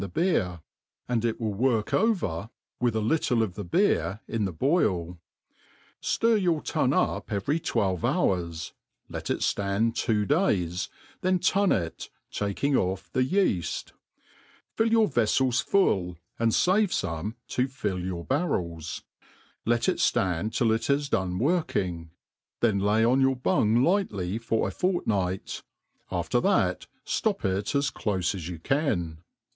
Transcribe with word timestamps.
the 0.01 0.07
beer, 0.07 0.61
and 1.07 1.23
it 1.23 1.39
will 1.39 1.53
work 1.53 1.93
over 1.93 2.49
with 2.79 2.95
a 2.95 2.99
little 2.99 3.37
MADE 3.37 3.53
PLAIN 3.53 3.67
AND 3.67 3.69
EAS'V. 3.69 3.69
307 3.69 3.99
little 4.01 4.17
of 4.17 4.17
tbe 4.17 4.27
beer 4.27 4.35
in 4.35 4.45
the 4.45 4.53
hoiU 4.53 5.17
Stir 5.99 6.35
your 6.37 6.61
t^n 6.63 6.89
up^ 6.91 7.23
every 7.31 7.59
twelve 7.59 8.01
lK>ur3, 8.01 8.71
let 9.09 9.29
it 9.29 9.41
ftand 9.41 9.93
two 9.93 10.25
days, 10.25 10.89
then 11.21 11.37
tun 11.37 11.71
it, 11.71 12.09
taking 12.31 12.73
oSF 12.73 13.11
the 13.11 13.21
y^aft, 13.23 13.91
j^ill 14.75 14.89
your 14.91 15.07
veSels 15.07 15.63
fol), 15.63 16.17
and 16.39 16.53
fave 16.53 16.89
fome 16.89 17.35
to 17.49 17.67
fill 17.67 17.99
your 17.99 18.25
barrels; 18.25 19.03
let 19.67 19.87
it 19.87 19.97
ibod 19.97 20.51
till 20.51 20.71
it 20.71 20.87
has 20.87 21.09
done 21.09 21.37
Working; 21.37 22.09
then 22.61 22.79
lay 22.79 23.05
on 23.05 23.21
your 23.21 23.35
bung: 23.35 23.83
lightly 23.83 24.39
for 24.39 24.67
a 24.67 24.71
fortnight, 24.71 25.61
after 26.11 26.41
that 26.41 26.87
ftop 27.05 27.45
it 27.45 27.75
as 27.75 27.91
clofe 27.91 28.33
as 28.33 28.49
you 28.49 28.57
can. 28.57 29.19